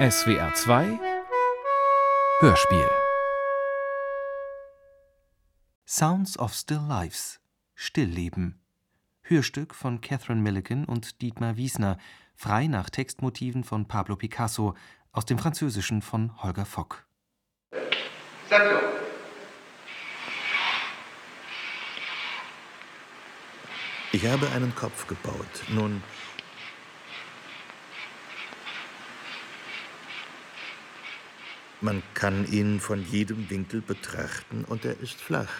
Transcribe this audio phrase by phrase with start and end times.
[0.00, 0.98] SWR 2
[2.40, 2.90] Hörspiel
[5.84, 7.38] Sounds of Still Lives
[7.74, 8.62] Stillleben
[9.20, 11.98] Hörstück von Catherine Milligan und Dietmar Wiesner,
[12.34, 14.74] frei nach Textmotiven von Pablo Picasso,
[15.12, 17.06] aus dem Französischen von Holger Fock.
[24.12, 25.64] Ich habe einen Kopf gebaut.
[25.68, 26.02] Nun,
[31.80, 35.52] Man kann ihn von jedem Winkel betrachten und er ist flach.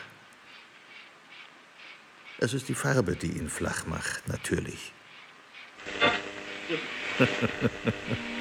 [2.38, 4.92] Es ist die Farbe, die ihn flach macht, natürlich.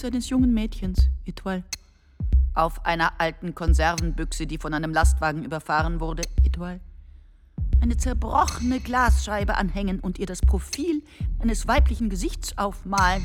[0.00, 1.62] Bildnis eines jungen Mädchens, Etoile.
[2.54, 6.80] Auf einer alten Konservenbüchse, die von einem Lastwagen überfahren wurde, Etoile.
[7.80, 11.02] Eine zerbrochene Glasscheibe anhängen und ihr das Profil
[11.38, 13.24] eines weiblichen Gesichts aufmalen.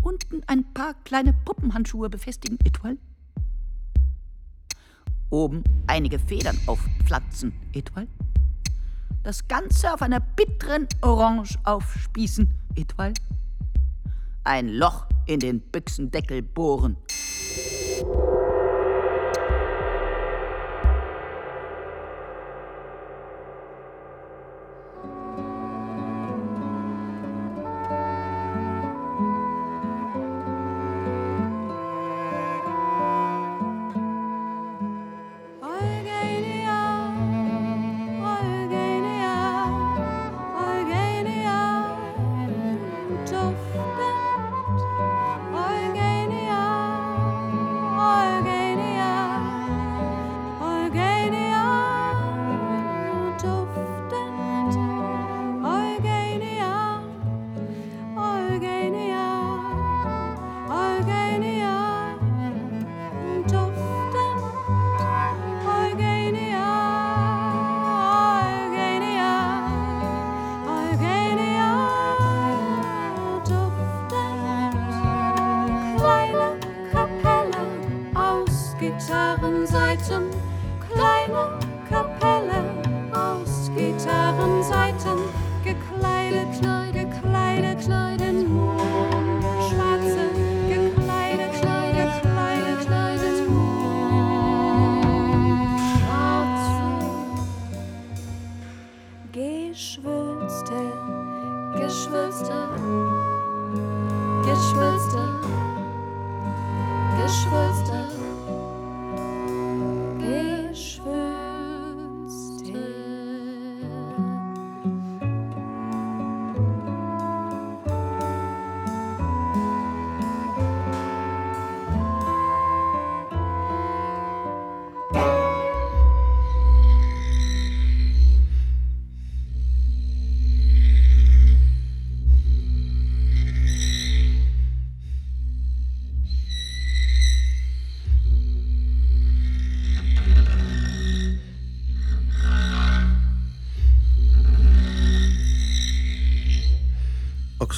[0.00, 2.98] Unten ein paar kleine Puppenhandschuhe befestigen, Etoile
[5.30, 8.08] oben einige Federn aufpflanzen, Etoile.
[9.28, 13.12] Das Ganze auf einer bitteren Orange aufspießen, Etoile.
[14.44, 16.96] Ein Loch in den Büchsendeckel bohren.
[80.98, 82.64] kleine Kapelle
[83.12, 85.47] aus Gitarrenseiten.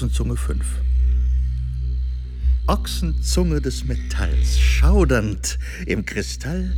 [0.00, 0.65] Ochsenzunge 5.
[2.66, 6.75] Ochsenzunge des Metalls, schaudernd im Kristall.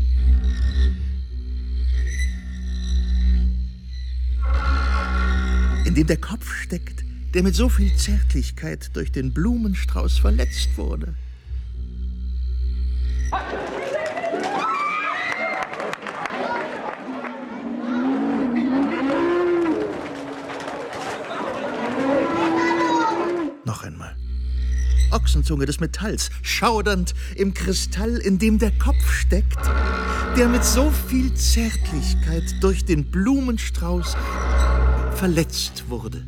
[5.85, 11.15] In dem der Kopf steckt, der mit so viel Zärtlichkeit durch den Blumenstrauß verletzt wurde.
[25.13, 29.59] Ochsenzunge des Metalls, schaudernd im Kristall, in dem der Kopf steckt,
[30.37, 34.17] der mit so viel Zärtlichkeit durch den Blumenstrauß
[35.15, 36.25] verletzt wurde.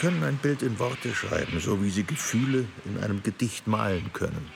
[0.00, 4.14] Sie können ein Bild in Worte schreiben, so wie Sie Gefühle in einem Gedicht malen
[4.14, 4.48] können.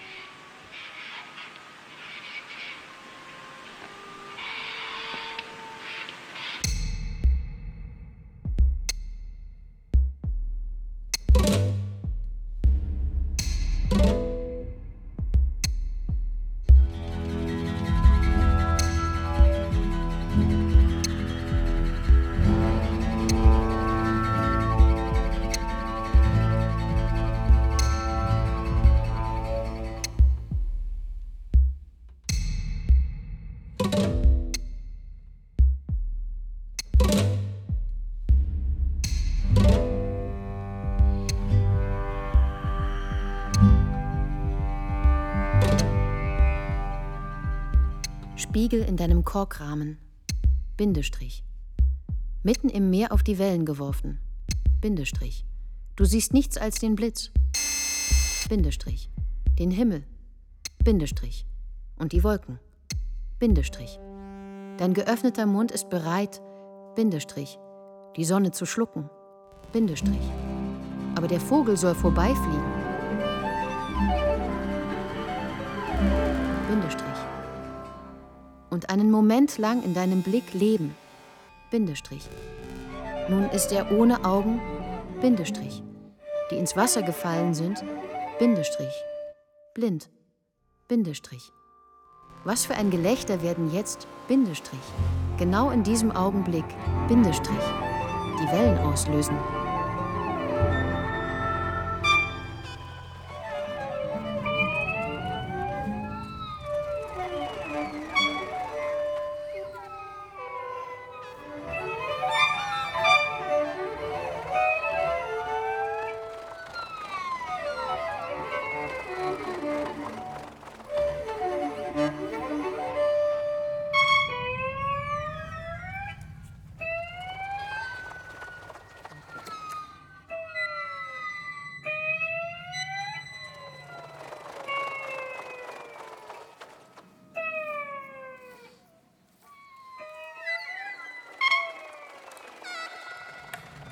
[48.54, 49.98] Spiegel in deinem Korkrahmen.
[50.76, 51.42] Bindestrich.
[52.44, 54.20] Mitten im Meer auf die Wellen geworfen.
[54.80, 55.44] Bindestrich.
[55.96, 57.32] Du siehst nichts als den Blitz.
[58.48, 59.10] Bindestrich.
[59.58, 60.04] Den Himmel.
[60.84, 61.48] Bindestrich.
[61.96, 62.60] Und die Wolken.
[63.40, 63.98] Bindestrich.
[64.78, 66.40] Dein geöffneter Mund ist bereit.
[66.94, 67.58] Bindestrich.
[68.16, 69.10] Die Sonne zu schlucken.
[69.72, 70.30] Bindestrich.
[71.16, 72.62] Aber der Vogel soll vorbeifliegen.
[76.70, 77.13] Bindestrich
[78.74, 80.94] und einen Moment lang in deinem Blick leben.
[81.70, 82.28] Bindestrich.
[83.30, 84.60] Nun ist er ohne Augen,
[85.22, 85.82] Bindestrich,
[86.50, 87.82] die ins Wasser gefallen sind,
[88.38, 88.92] Bindestrich,
[89.74, 90.10] blind,
[90.88, 91.52] Bindestrich.
[92.44, 94.78] Was für ein Gelächter werden jetzt, Bindestrich,
[95.38, 96.66] genau in diesem Augenblick,
[97.08, 97.56] Bindestrich,
[98.38, 99.38] die Wellen auslösen.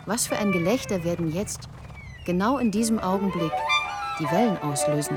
[0.07, 1.69] Was für ein Gelächter werden jetzt,
[2.27, 3.53] genau in diesem Augenblick,
[4.19, 5.17] die Wellen auslösen.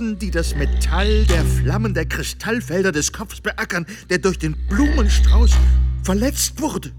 [0.00, 5.50] Ochsen, die das Metall der Flammen der Kristallfelder des Kopfs beackern, der durch den Blumenstrauß
[6.02, 6.90] verletzt wurde.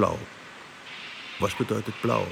[0.00, 0.16] Blau.
[1.40, 2.24] Was bedeutet blau?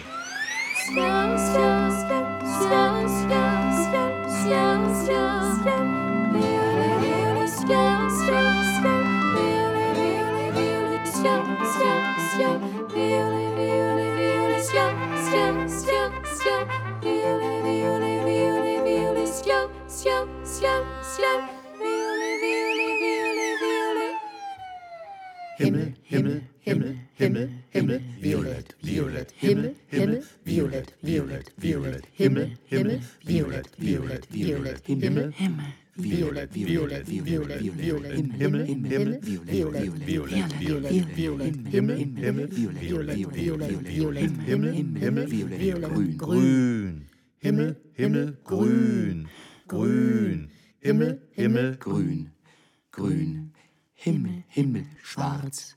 [54.04, 55.74] Himmel, Himmel, Schwarz,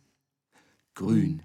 [0.93, 1.41] Grün,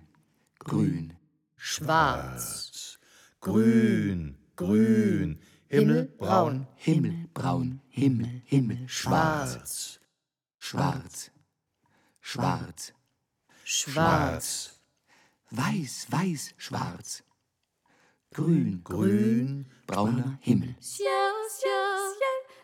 [0.60, 1.14] Grün,
[1.56, 2.98] Schwarz.
[3.40, 5.40] Grün, grün,
[5.72, 6.66] Himmel, braun.
[6.86, 9.98] Himmel, braun, Himmel, Himmel, schwarz,
[10.58, 11.30] schwarz,
[12.20, 12.92] schwarz,
[13.64, 14.80] Schwarz.
[15.50, 17.22] weiß, weiß, schwarz,
[18.34, 22.12] grün, Grün, brauner Himmel, Ciel, ciel,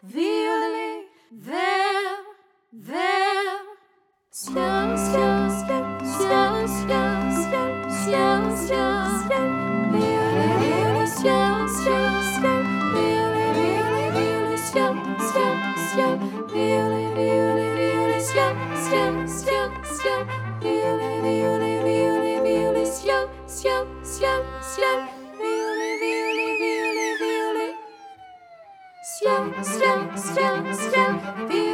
[0.03, 2.27] violet, vert,
[2.73, 3.72] vert.
[4.35, 9.51] Ciel, ciel, ciel, ciel, ciel, ciel, ciel, ciel,
[9.93, 14.97] violet, violet, ciel, ciel, ciel, violet, violet, violet, ciel,
[15.29, 15.53] ciel,
[15.93, 16.17] ciel,
[16.49, 18.57] violet, violet, violet, ciel,
[18.89, 19.71] ciel, ciel,
[20.01, 20.23] ciel,
[20.63, 25.01] violet, violet, violet, violet, ciel, ciel, ciel, ciel,
[25.37, 27.75] violet, violet, violet, violet.
[29.13, 31.72] Ciel, ciel, ciel, ciel, violet, violet,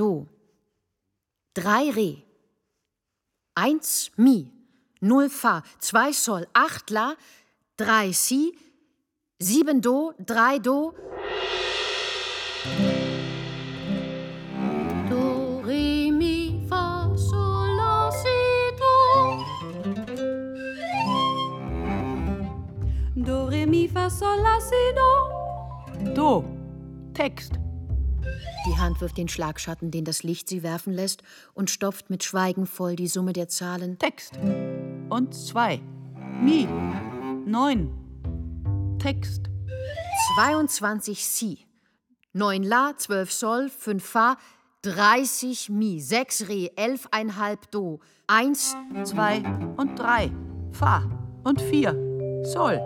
[0.00, 0.26] Do.
[1.52, 2.22] Drei Re.
[3.54, 4.50] Eins Mi.
[5.00, 5.62] Null Fa.
[5.78, 6.46] Zwei Sol.
[6.54, 7.16] Acht La.
[7.76, 8.56] Drei Si.
[9.38, 10.14] Sieben Do.
[10.18, 10.94] Drei Do.
[26.14, 26.44] Do.
[27.12, 27.52] Text.
[28.66, 31.22] Die Hand wirft den Schlagschatten, den das Licht sie werfen lässt,
[31.54, 33.98] und stopft mit Schweigen voll die Summe der Zahlen.
[33.98, 34.38] Text.
[35.08, 35.80] Und zwei.
[36.42, 36.68] Mi.
[37.46, 37.90] Neun.
[38.98, 39.50] Text.
[40.36, 41.66] 22 Si.
[42.32, 44.36] 9 La, 12 Sol, 5 Fa,
[44.82, 49.42] 30 Mi, 6 Re, 11,5 Do, 1 Zwei
[49.76, 50.30] und drei.
[50.72, 51.10] Fa.
[51.42, 51.92] Und vier.
[52.44, 52.80] Sol.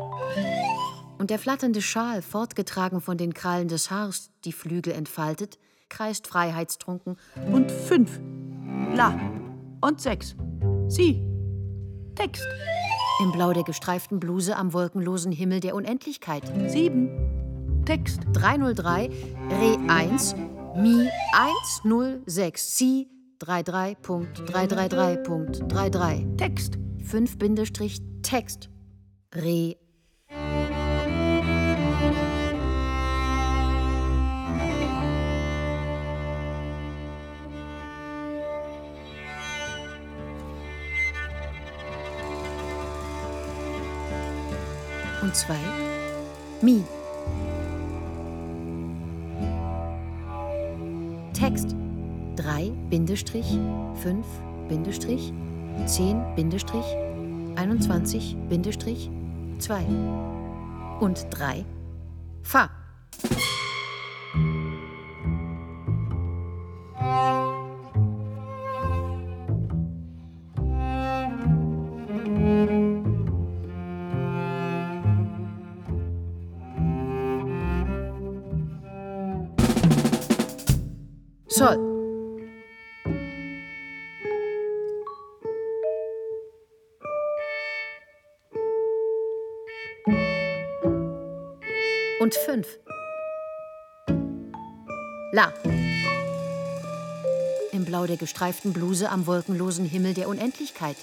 [1.24, 7.16] Und der flatternde Schal, fortgetragen von den Krallen des Haars, die Flügel entfaltet, kreist freiheitstrunken
[7.50, 8.20] Und fünf.
[8.94, 9.18] La.
[9.80, 10.36] Und sechs.
[10.88, 11.26] Si.
[12.14, 12.46] Text.
[13.22, 16.42] im Blau der gestreiften Bluse am wolkenlosen Himmel der Unendlichkeit.
[16.66, 17.08] Sieben.
[17.86, 18.20] Text.
[18.34, 19.08] 303,
[19.48, 20.36] Re 1,
[20.76, 21.08] Mi
[21.82, 23.08] 106, Si
[23.40, 26.36] 33.333.33.
[26.36, 26.74] Text.
[27.02, 28.68] 5 Bindestrich Text.
[29.34, 29.78] Re
[45.24, 45.58] und zwei
[46.60, 46.84] Mi.
[51.32, 51.74] Text
[52.36, 53.58] 3 Bindestrich
[54.02, 54.26] 5
[54.68, 55.32] Bindestrich
[55.86, 56.84] 10 Bindestrich
[57.56, 59.10] 21 Bindestrich
[59.60, 59.86] 2
[61.00, 61.64] und 3
[62.42, 62.83] Fa.
[97.94, 100.96] Blau der gestreiften Bluse am wolkenlosen Himmel der Unendlichkeit.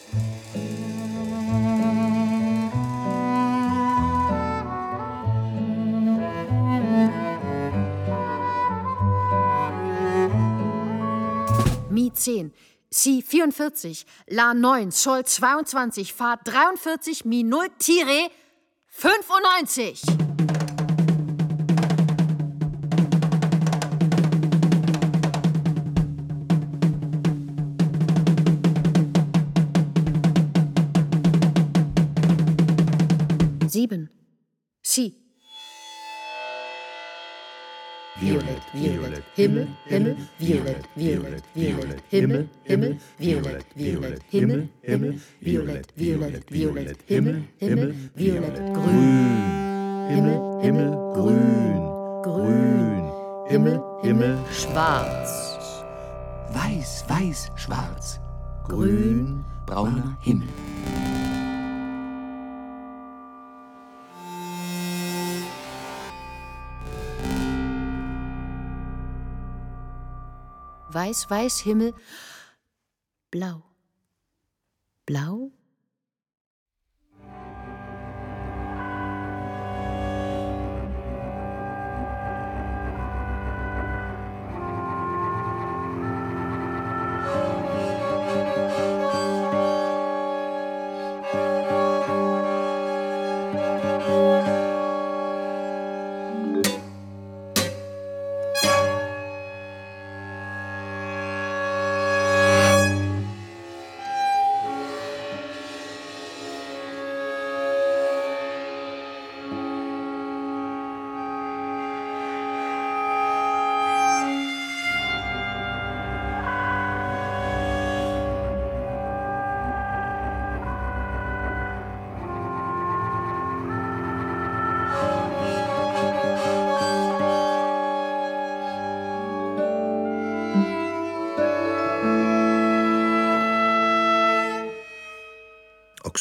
[11.89, 12.51] Mi 10,
[12.89, 18.29] Si 44, La 9, Sol 22, Fa 43, Mi 0, Tire
[18.89, 20.20] 95.
[33.71, 34.09] Sieben.
[34.83, 35.15] Si.
[38.19, 46.51] Violett, Violett, Himmel, Himmel, Violett, Violett, Violett, Himmel, Himmel, Violett, Violett, Himmel, Himmel, Violett, Violett,
[46.51, 49.39] Violett, Himmel, Himmel, Violett, Grün,
[50.11, 51.81] Himmel, Himmel, Grün,
[52.25, 53.05] Grün,
[53.49, 55.31] Himmel, Himmel, Schwarz,
[56.53, 58.19] Weiß, weiß, schwarz.
[58.67, 60.49] Grün, Brauner Himmel.
[70.93, 71.93] Weiß, weiß, Himmel,
[73.31, 73.63] Blau,
[75.05, 75.51] Blau,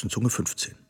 [0.01, 0.90] Ochsenzunge 15.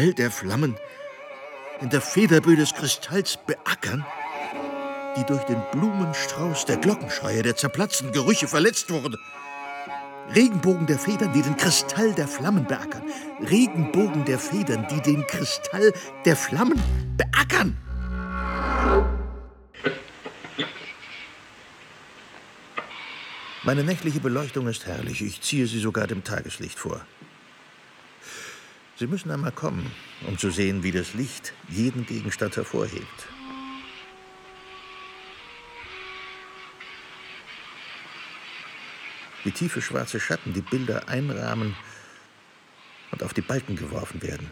[0.00, 0.76] Metall der Flammen
[1.82, 4.04] in der Federböe des Kristalls beackern,
[5.16, 9.16] die durch den Blumenstrauß der Glockenschreie der zerplatzten Gerüche verletzt wurden.
[10.34, 13.02] Regenbogen der Federn, die den Kristall der Flammen beackern.
[13.42, 15.92] Regenbogen der Federn, die den Kristall
[16.24, 16.80] der Flammen
[17.18, 17.76] beackern.
[23.64, 25.20] Meine nächtliche Beleuchtung ist herrlich.
[25.20, 27.02] Ich ziehe sie sogar dem Tageslicht vor.
[29.00, 29.90] Sie müssen einmal kommen,
[30.26, 33.28] um zu sehen, wie das Licht jeden Gegenstand hervorhebt.
[39.42, 41.74] Wie tiefe schwarze Schatten die Bilder einrahmen
[43.12, 44.50] und auf die Balken geworfen werden.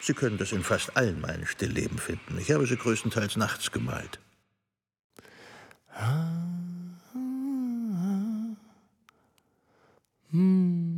[0.00, 2.36] Sie können das in fast allen meinen Stillleben finden.
[2.38, 4.18] Ich habe sie größtenteils nachts gemalt.
[5.94, 6.26] Ah.
[7.14, 7.18] ah,
[7.94, 8.56] ah.
[10.32, 10.91] Hm.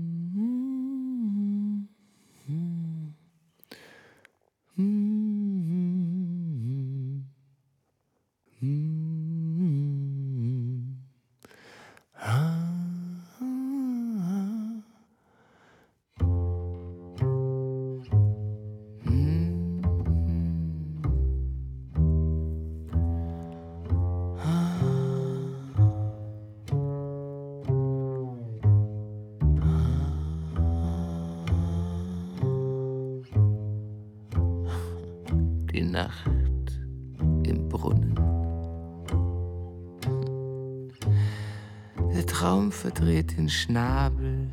[43.36, 44.50] Den Schnabel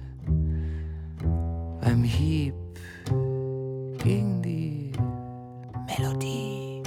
[1.82, 2.54] beim Hieb
[4.04, 4.92] gegen die
[5.88, 6.84] Melodie.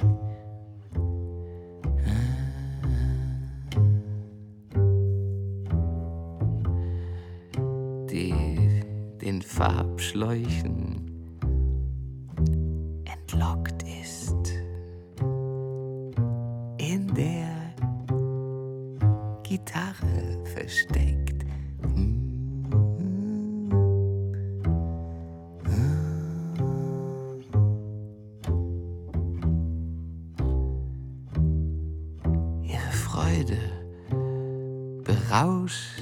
[8.10, 8.34] Die
[9.20, 10.93] den Farbschläuchen
[35.34, 35.93] raus.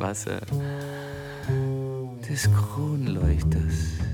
[0.00, 0.40] Wasser
[2.26, 4.09] des Kronleuchters.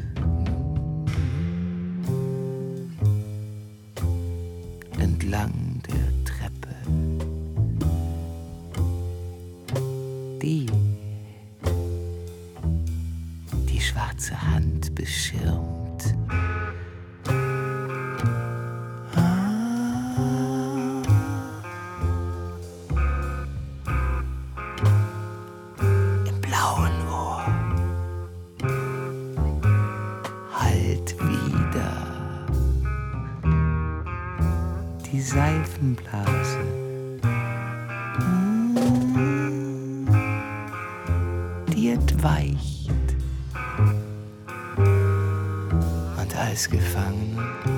[42.27, 42.91] Entweicht.
[44.77, 47.76] Und als Gefangene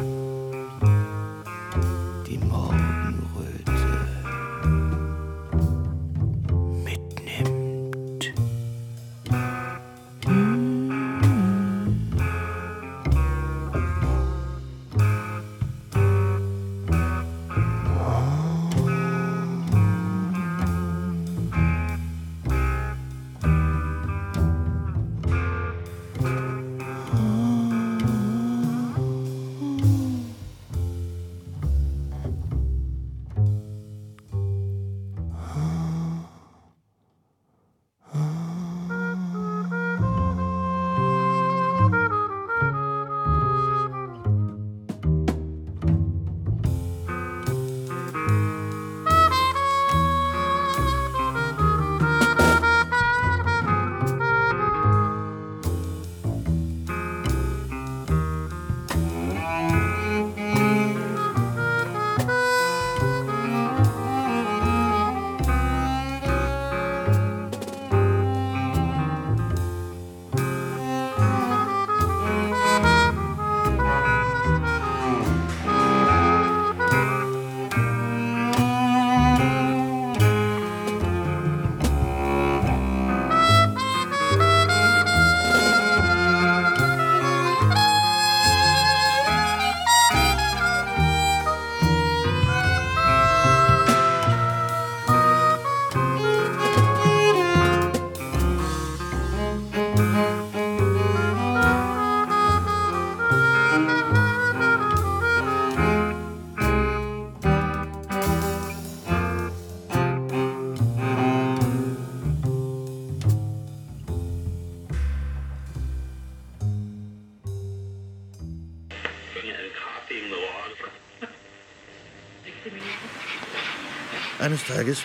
[124.59, 125.03] Eines Tages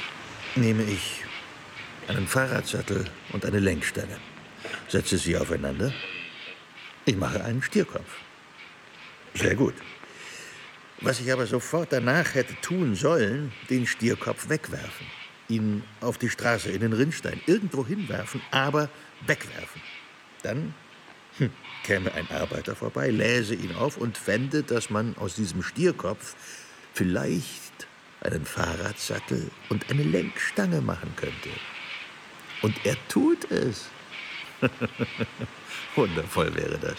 [0.55, 1.23] nehme ich
[2.07, 4.17] einen Fahrradsattel und eine Lenkstange,
[4.87, 5.93] setze sie aufeinander.
[7.05, 8.17] Ich mache einen Stierkopf.
[9.35, 9.75] Sehr gut.
[11.01, 15.05] Was ich aber sofort danach hätte tun sollen, den Stierkopf wegwerfen.
[15.49, 18.89] Ihn auf die Straße, in den Rinnstein, irgendwo hinwerfen, aber
[19.27, 19.81] wegwerfen.
[20.41, 20.73] Dann
[21.37, 21.51] hm,
[21.83, 26.35] käme ein Arbeiter vorbei, läse ihn auf und fände, dass man aus diesem Stierkopf
[26.95, 27.62] vielleicht
[28.23, 31.49] einen Fahrradsattel und eine Lenkstange machen könnte.
[32.62, 33.86] Und er tut es.
[35.95, 36.95] Wundervoll wäre das.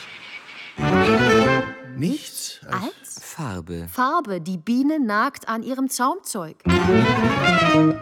[1.97, 3.87] Nichts Als Farbe.
[3.91, 6.57] Farbe, die Biene nagt an ihrem Zaumzeug.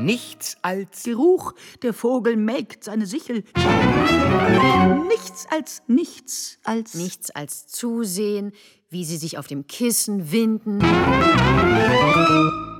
[0.00, 3.44] Nichts als Geruch, der Vogel melkt seine Sichel.
[5.08, 8.52] Nichts als nichts als Nichts als Zusehen,
[8.88, 10.80] wie sie sich auf dem Kissen winden.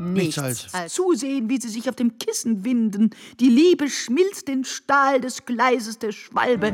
[0.03, 3.11] Nichts als- Zusehen, wie sie sich auf dem Kissen winden.
[3.41, 6.73] Die Liebe schmilzt den Stahl des Gleises der Schwalbe.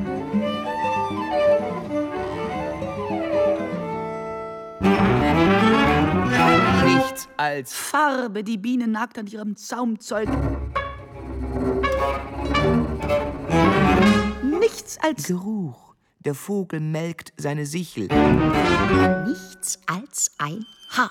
[6.84, 10.28] nichts als Farbe, die Biene nagt an ihrem Zaumzeug.
[14.42, 15.94] Nichts als Geruch.
[16.20, 18.08] Der Vogel melkt seine Sichel.
[19.26, 21.10] Nichts als ein Haar.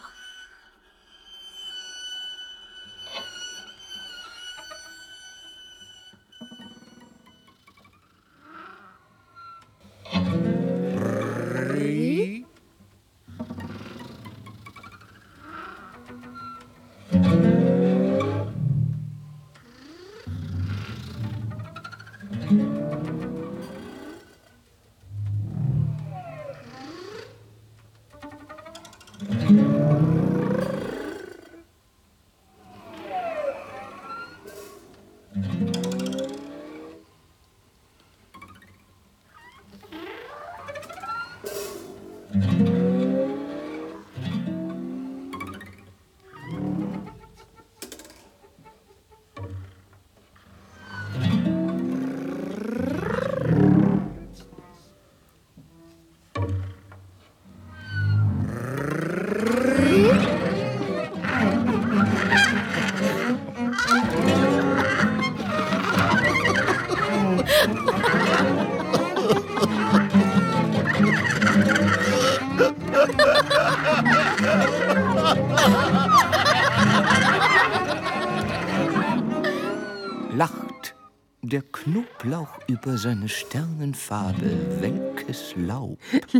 [82.87, 85.99] Über seine Sternenfarbe, welkes Laub.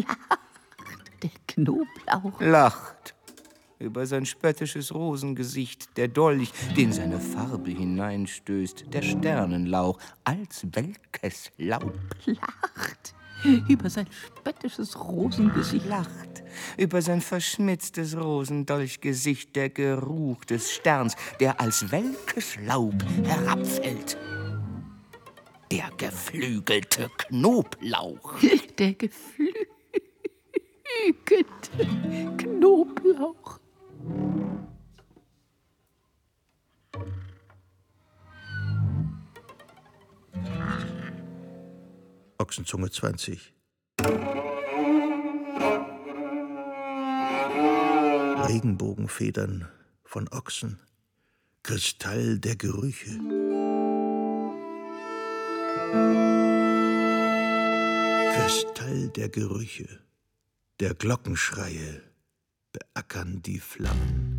[1.21, 2.39] der Knoblauch.
[2.39, 3.15] Lacht
[3.79, 11.99] über sein spöttisches Rosengesicht, der Dolch, den seine Farbe hineinstößt, der Sternenlauch, als welkes Laub.
[12.25, 13.13] Lacht
[13.67, 15.86] über sein spöttisches Rosengesicht.
[15.86, 16.43] Lacht
[16.77, 24.17] über sein verschmitztes Rosendolchgesicht, der Geruch des Sterns, der als welkes Laub herabfällt.
[25.71, 28.36] Der geflügelte Knoblauch.
[28.77, 29.58] Der geflügelte
[32.38, 33.60] Knoblauch.
[42.38, 43.53] Ochsenzunge 20.
[48.47, 49.67] Regenbogenfedern
[50.06, 50.80] von Ochsen.
[51.63, 53.19] Kristall der Gerüche.
[58.33, 59.87] Kristall der Gerüche.
[60.79, 62.01] Der Glockenschreie
[62.71, 64.37] beackern die Flammen.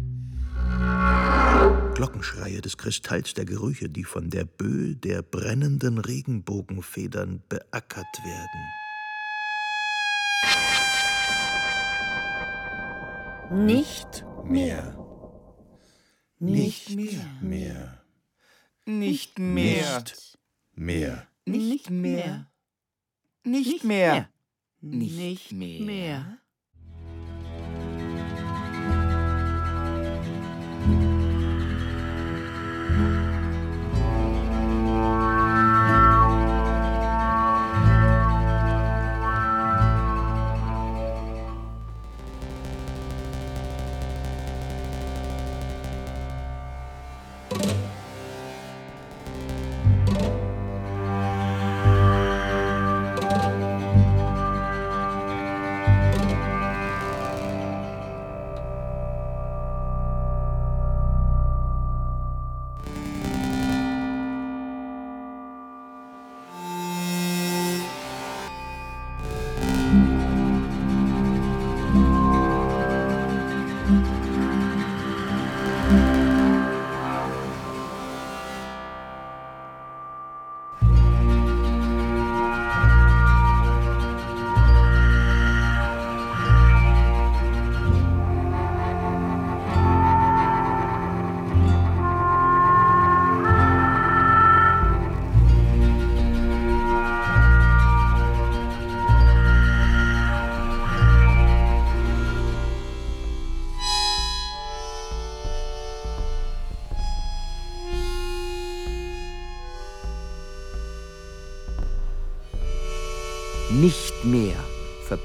[1.94, 8.60] Glockenschreie des Kristalls der Gerüche, die von der Böe der brennenden Regenbogenfedern beackert werden.
[13.66, 14.96] Nicht Mehr.
[16.38, 18.02] Nicht Mehr.
[18.86, 19.40] Nicht mehr.
[19.40, 19.88] Mehr.
[19.88, 20.38] Nicht
[20.76, 21.27] mehr.
[21.50, 22.50] Nicht mehr.
[23.44, 24.28] Nicht mehr.
[24.80, 25.52] Nicht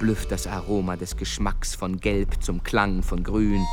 [0.03, 3.65] verblüfft das Aroma des Geschmacks von Gelb zum Klang von Grün.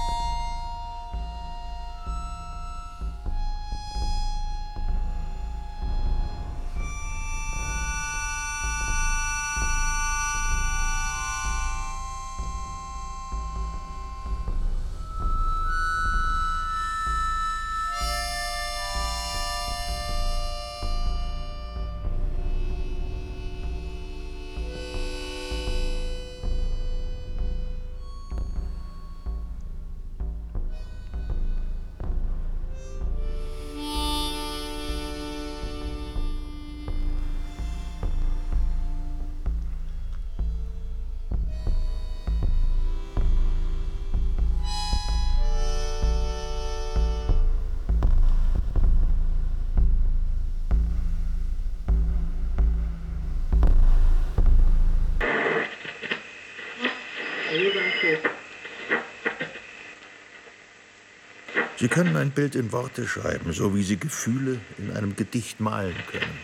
[61.81, 65.97] Sie können ein Bild in Worte schreiben, so wie Sie Gefühle in einem Gedicht malen
[66.11, 66.38] können.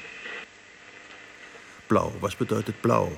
[1.88, 3.12] Blau, was bedeutet blau?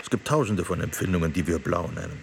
[0.00, 2.20] Es gibt tausende von Empfindungen, die wir blau nennen.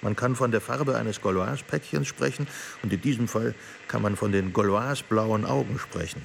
[0.00, 2.46] Man kann von der Farbe eines Gauloise-Päckchens sprechen
[2.82, 3.54] und in diesem Fall
[3.88, 6.22] kann man von den Gauloise-blauen Augen sprechen.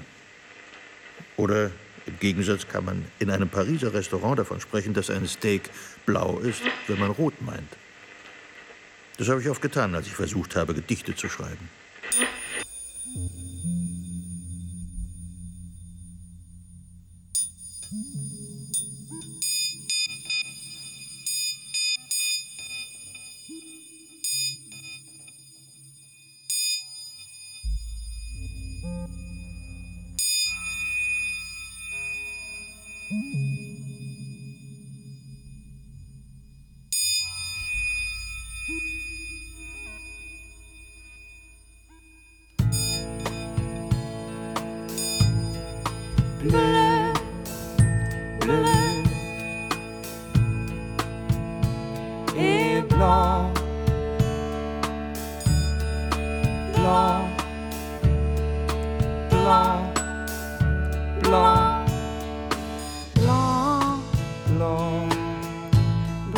[1.36, 1.70] Oder
[2.06, 5.70] im Gegensatz kann man in einem Pariser Restaurant davon sprechen, dass ein Steak
[6.06, 7.70] blau ist, wenn man rot meint.
[9.18, 11.70] Das habe ich oft getan, als ich versucht habe, Gedichte zu schreiben.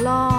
[0.06, 0.35] lo.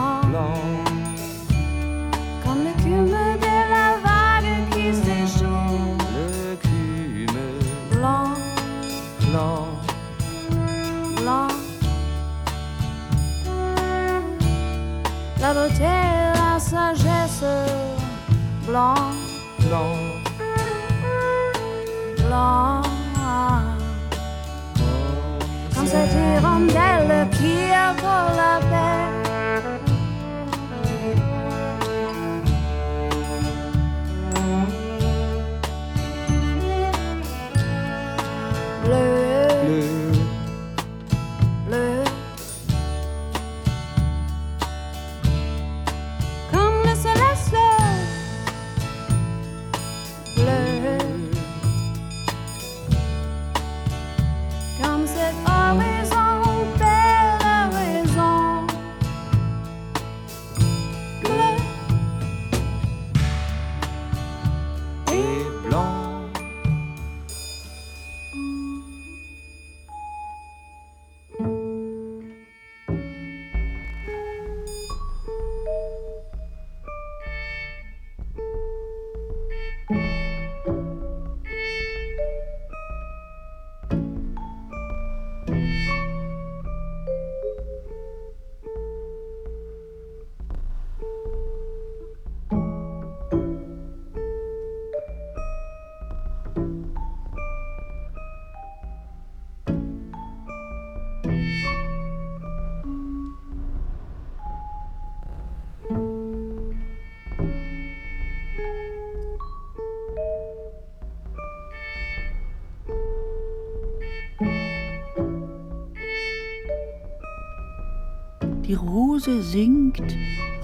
[118.77, 120.03] Rose singt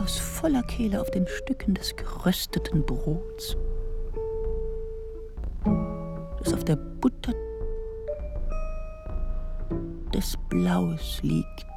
[0.02, 3.56] aus voller Kehle auf den Stücken des gerösteten Brots,
[6.38, 7.32] das auf der Butter
[10.12, 11.72] des Blaues liegt.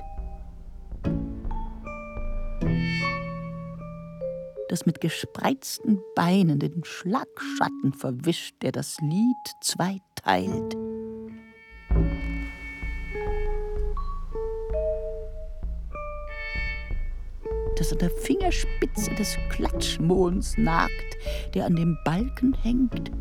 [4.76, 10.76] das mit gespreizten Beinen den Schlagschatten verwischt, der das Lied zweiteilt.
[18.26, 20.92] Fingerspitze des Klatschmohns nagt,
[21.54, 23.12] der an dem Balken hängt.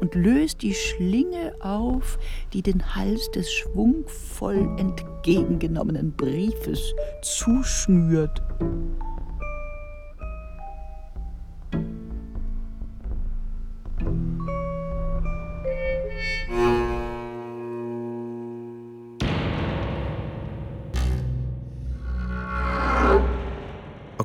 [0.00, 2.18] Und löst die Schlinge auf,
[2.54, 8.40] die den Hals des schwungvoll entgegengenommenen Briefes zuschnürt.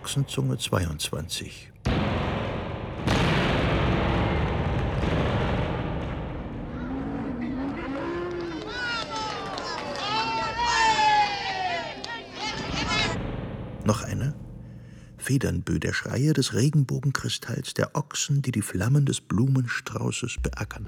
[0.04, 1.72] Ochsenzunge 22.
[13.86, 14.36] Noch eine.
[15.18, 20.86] Federnbö, der Schreier des Regenbogenkristalls, der Ochsen, die die Flammen des Blumenstraußes beackern.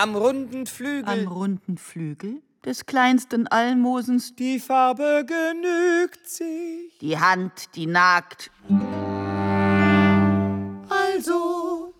[0.00, 1.04] Am runden Flügel.
[1.06, 4.34] Am runden Flügel des kleinsten Almosens.
[4.34, 6.96] Die Farbe genügt sich.
[7.02, 8.50] Die Hand, die nagt.
[10.88, 11.92] Also.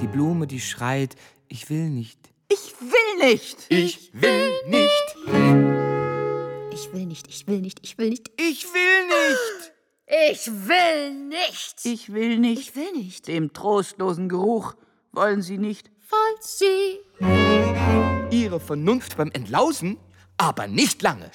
[0.00, 1.14] Die Blume, die schreit,
[1.46, 2.18] ich will nicht.
[2.48, 3.66] Ich will nicht.
[3.68, 4.90] Ich will nicht.
[6.72, 8.28] Ich will nicht, ich will nicht, ich will nicht.
[8.36, 9.72] Ich will nicht.
[10.32, 11.84] Ich will nicht.
[11.84, 12.58] Ich will nicht.
[12.58, 13.28] Ich will nicht.
[13.28, 14.74] Dem trostlosen Geruch
[15.12, 15.92] wollen Sie nicht.
[16.10, 17.00] Falls Sie
[18.30, 19.98] Ihre Vernunft beim Entlausen,
[20.38, 21.30] aber nicht lange.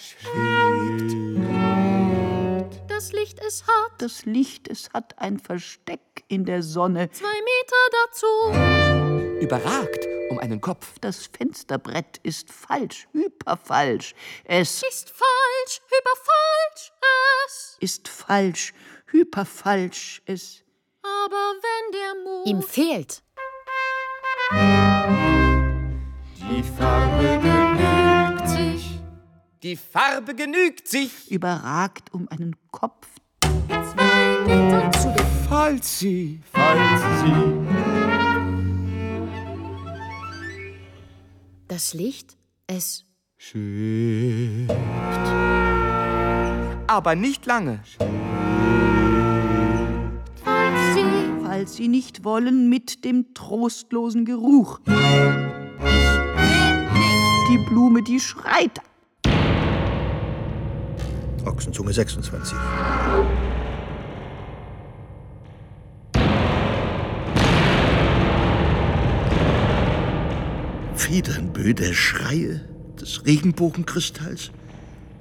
[2.87, 7.11] das Licht es hat, Das Licht, es hat ein Versteck in der Sonne.
[7.11, 9.39] zwei Meter dazu.
[9.43, 10.97] Überragt um einen Kopf.
[11.01, 14.15] Das Fensterbrett ist falsch, hyperfalsch.
[14.45, 16.91] Es Ist falsch, überfalsch
[17.45, 17.77] es.
[17.79, 18.73] ist falsch,
[19.11, 20.23] hyperfalsch.
[20.25, 20.63] Es
[21.03, 23.21] Aber wenn der Mut Ihm fehlt.
[26.63, 28.99] Die Farbe genügt sich.
[29.63, 31.29] Die Farbe genügt sich.
[31.29, 33.07] überragt um einen Kopf.
[33.69, 37.33] zwei Meter zu dem Falls sie, falls sie.
[41.67, 42.37] Das Licht,
[42.67, 43.05] es.
[46.87, 47.81] Aber nicht lange.
[50.43, 54.79] falls Sie Falls Sie nicht wollen mit dem trostlosen Geruch.
[57.53, 58.81] Die Blume, die schreit.
[61.45, 62.57] Ochsenzunge 26.
[70.95, 72.61] Federnbö, der Schreie
[72.99, 74.49] des Regenbogenkristalls,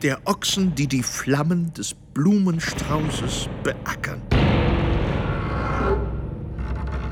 [0.00, 4.22] der Ochsen, die die Flammen des Blumenstraußes beackern.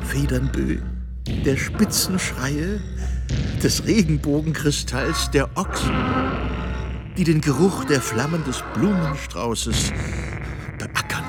[0.02, 0.78] Federnbö,
[1.44, 2.80] der Spitzenschreie
[3.62, 5.94] des Regenbogenkristalls, der Ochsen,
[7.16, 9.92] die den Geruch der Flammen des Blumenstraußes
[10.78, 11.24] beackern.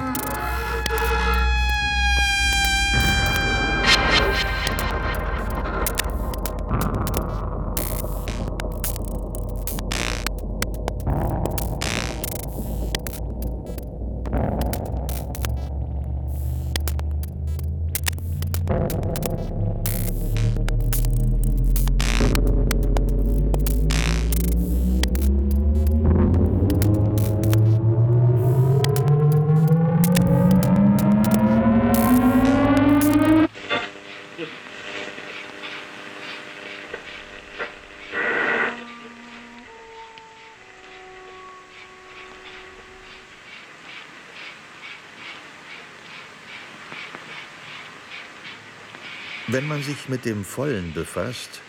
[49.61, 51.61] Wenn man sich mit dem Vollen befasst,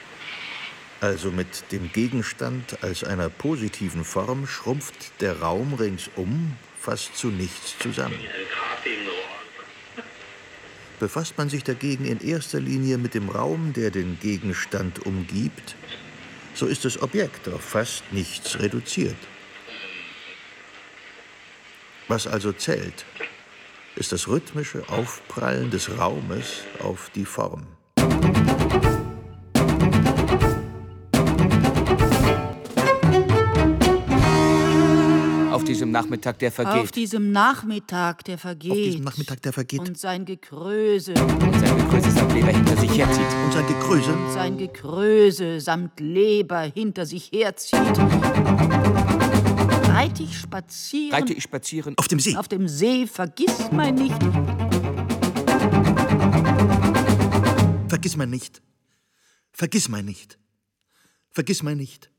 [1.03, 7.78] also mit dem Gegenstand als einer positiven Form, schrumpft der Raum ringsum fast zu nichts
[7.78, 8.18] zusammen.
[11.01, 15.76] Befasst man sich dagegen in erster Linie mit dem Raum, der den Gegenstand umgibt,
[16.55, 19.18] so ist das Objekt auf fast nichts reduziert.
[22.09, 23.05] Was also zählt,
[23.97, 27.66] ist das rhythmische Aufprallen des Raumes auf die Form.
[35.72, 36.82] Diesem Nachmittag, der vergeht.
[36.82, 38.70] Auf diesem Nachmittag, der vergeht.
[38.70, 39.80] Auf diesem Nachmittag, der vergeht.
[39.80, 41.14] Und sein Gekröse.
[41.14, 43.26] Und sein Gekröse samt Leber hinter sich herzieht.
[43.44, 44.12] Und sein Gekröse.
[44.12, 47.98] Und sein Gekröse samt Leber hinter sich herzieht.
[49.88, 51.14] Reite ich spazieren.
[51.14, 51.94] Reite ich spazieren.
[51.96, 52.36] Auf dem See.
[52.36, 54.22] Auf dem See, vergiss mein nicht.
[57.88, 58.62] Vergiss mein nicht.
[59.52, 60.38] Vergiss mein nicht.
[61.30, 62.11] Vergiss mein nicht.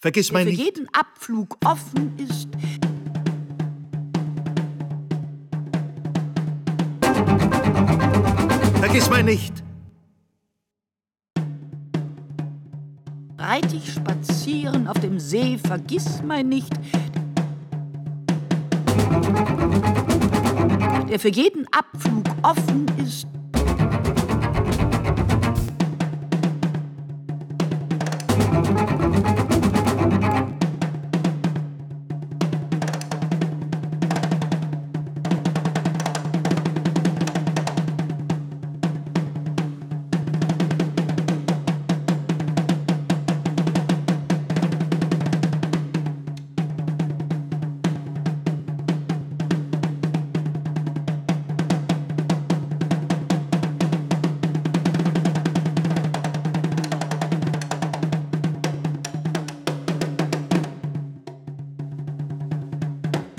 [0.00, 0.64] Vergiss der mein für nicht.
[0.64, 2.48] jeden Abflug offen ist.
[8.80, 9.52] Vergiss mein nicht.
[13.38, 16.72] Reite ich spazieren auf dem See, vergiss mein nicht.
[21.08, 23.26] Der für jeden Abflug offen ist.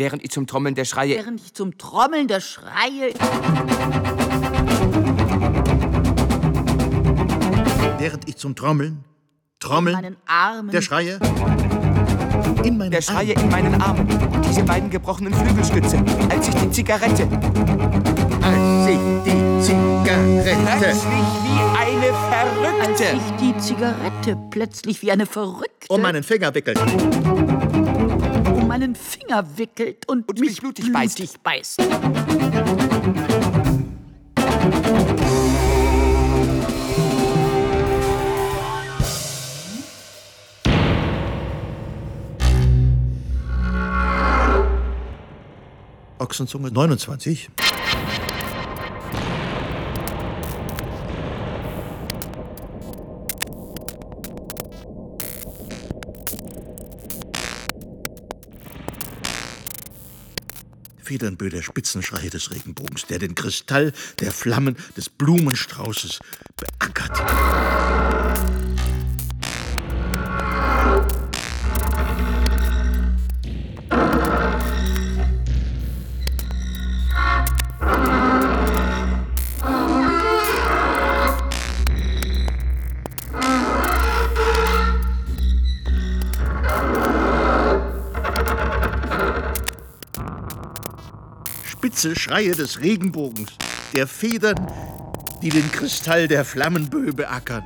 [0.10, 1.18] Während ich zum Trommeln der Schreie.
[1.18, 3.14] Während ich zum Trommeln der Schreie.
[8.00, 9.04] Während ich zum Trommeln,
[9.60, 10.72] Trommeln, meinen Armen.
[10.72, 11.20] der Schreie,
[12.64, 14.10] in meinen Der Schreie in meinen Armen.
[14.34, 16.04] Und diese beiden gebrochenen Flügelstütze.
[16.32, 17.28] Als ich die Zigarette.
[18.42, 20.58] Als ich die Zigarette.
[20.80, 21.04] Plötzlich
[21.44, 22.08] wie eine
[22.82, 23.16] Als Verrückte.
[23.16, 26.80] ich die Zigarette plötzlich wie eine Verrückte um meinen Finger wickelt.
[28.80, 31.18] Meinen Finger wickelt und, Und mich blutig beißt.
[31.18, 31.82] blutig beißt.
[46.20, 47.50] Ochsenzunge 29.
[61.10, 66.20] Federnbö der Spitzenschrei des Regenbogens, der den Kristall der Flammen des Blumenstraußes
[66.56, 67.18] beackert.
[91.80, 93.54] Spitze Schreie des Regenbogens,
[93.94, 94.70] der Federn,
[95.42, 97.64] die den Kristall der Flammenbö beackern.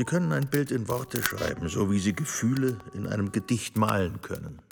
[0.00, 4.22] Sie können ein Bild in Worte schreiben, so wie Sie Gefühle in einem Gedicht malen
[4.22, 4.62] können.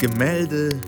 [0.00, 0.80] Gemälde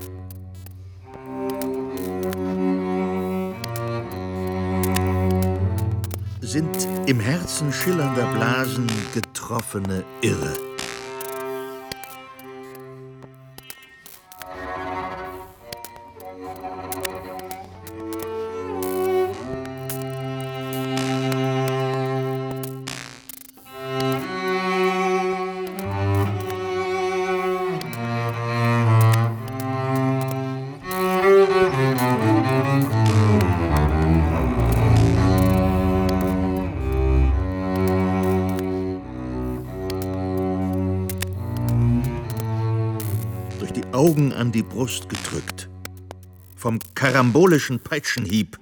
[7.11, 10.70] im Herzen schillernder Blasen getroffene Irre.
[44.71, 45.69] Brust gedrückt.
[46.57, 48.57] Vom karambolischen Peitschenhieb.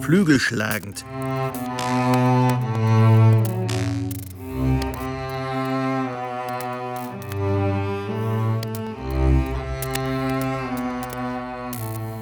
[0.00, 1.04] Flügelschlagend.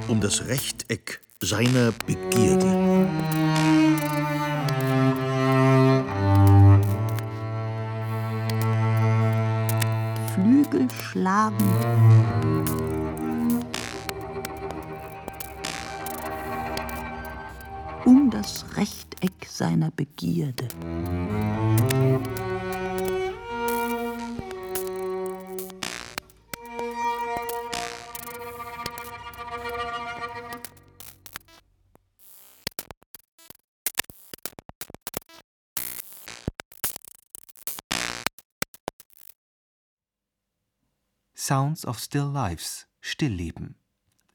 [0.08, 2.21] Um das Rechteck seiner Begierde.
[10.34, 11.56] Flügel schlagen.
[18.04, 20.68] Um das Rechteck seiner Begierde.
[41.44, 43.74] Sounds of Still Lives Stillleben.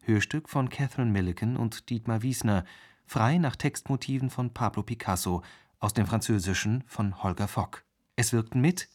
[0.03, 2.65] Hörstück von Catherine Millican und Dietmar Wiesner,
[3.05, 5.41] frei nach Textmotiven von Pablo Picasso,
[5.79, 7.85] aus dem Französischen von Holger Fock.
[8.17, 8.89] Es wirkten mit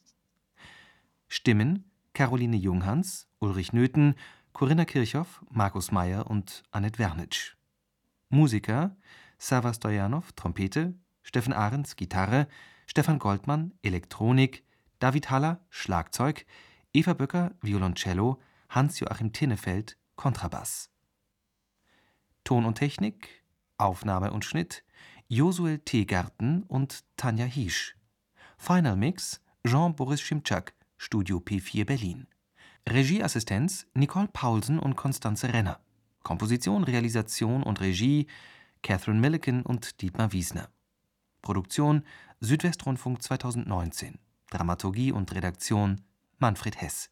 [1.27, 4.15] Stimmen Caroline Junghans, Ulrich Nöthen,
[4.53, 7.57] Corinna Kirchhoff, Markus Meyer und Annette Wernitsch.
[8.29, 8.95] Musiker
[9.39, 10.93] Sava Stojanov, Trompete,
[11.23, 12.47] Steffen Ahrens, Gitarre,
[12.87, 14.65] Stefan Goldmann, Elektronik,
[14.99, 16.45] David Haller, Schlagzeug,
[16.95, 18.39] Eva Böcker, Violoncello,
[18.69, 20.91] Hans-Joachim Tinnefeld, Kontrabass.
[22.45, 23.43] Ton und Technik,
[23.79, 24.85] Aufnahme und Schnitt
[25.27, 27.97] Josuel Teegarten und Tanja Hiesch.
[28.59, 32.27] Final Mix Jean-Boris Schimczak, Studio P4 Berlin.
[32.87, 35.81] Regieassistenz Nicole Paulsen und Konstanze Renner.
[36.23, 38.27] Komposition, Realisation und Regie
[38.83, 40.69] Catherine Millican und Dietmar Wiesner.
[41.41, 42.05] Produktion
[42.41, 44.19] Südwestrundfunk 2019.
[44.51, 46.03] Dramaturgie und Redaktion
[46.43, 47.09] Manfred Hess